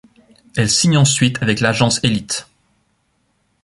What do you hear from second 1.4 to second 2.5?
avec l'agence Elite.